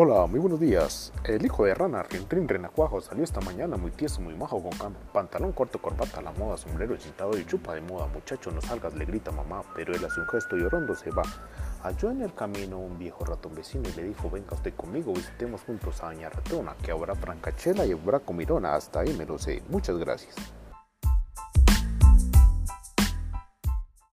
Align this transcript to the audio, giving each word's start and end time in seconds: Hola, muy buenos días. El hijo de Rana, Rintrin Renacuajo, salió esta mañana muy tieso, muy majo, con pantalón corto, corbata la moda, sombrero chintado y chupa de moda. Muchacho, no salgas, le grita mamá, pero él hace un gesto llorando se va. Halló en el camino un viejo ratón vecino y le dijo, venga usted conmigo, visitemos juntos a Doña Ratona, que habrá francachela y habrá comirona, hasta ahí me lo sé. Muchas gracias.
Hola, 0.00 0.28
muy 0.28 0.38
buenos 0.38 0.60
días. 0.60 1.12
El 1.24 1.44
hijo 1.44 1.64
de 1.64 1.74
Rana, 1.74 2.04
Rintrin 2.04 2.46
Renacuajo, 2.46 3.00
salió 3.00 3.24
esta 3.24 3.40
mañana 3.40 3.76
muy 3.76 3.90
tieso, 3.90 4.20
muy 4.20 4.32
majo, 4.32 4.62
con 4.62 4.94
pantalón 5.12 5.50
corto, 5.50 5.82
corbata 5.82 6.22
la 6.22 6.30
moda, 6.30 6.56
sombrero 6.56 6.96
chintado 6.96 7.36
y 7.36 7.44
chupa 7.44 7.74
de 7.74 7.80
moda. 7.80 8.06
Muchacho, 8.06 8.52
no 8.52 8.60
salgas, 8.60 8.94
le 8.94 9.06
grita 9.06 9.32
mamá, 9.32 9.64
pero 9.74 9.92
él 9.92 10.04
hace 10.04 10.20
un 10.20 10.28
gesto 10.28 10.54
llorando 10.54 10.94
se 10.94 11.10
va. 11.10 11.24
Halló 11.82 12.12
en 12.12 12.22
el 12.22 12.32
camino 12.32 12.78
un 12.78 12.96
viejo 12.96 13.24
ratón 13.24 13.56
vecino 13.56 13.88
y 13.88 13.92
le 13.94 14.04
dijo, 14.04 14.30
venga 14.30 14.54
usted 14.54 14.72
conmigo, 14.74 15.12
visitemos 15.12 15.62
juntos 15.62 16.00
a 16.04 16.12
Doña 16.12 16.28
Ratona, 16.28 16.76
que 16.80 16.92
habrá 16.92 17.16
francachela 17.16 17.84
y 17.84 17.90
habrá 17.90 18.20
comirona, 18.20 18.76
hasta 18.76 19.00
ahí 19.00 19.12
me 19.14 19.26
lo 19.26 19.36
sé. 19.36 19.64
Muchas 19.68 19.98
gracias. 19.98 20.36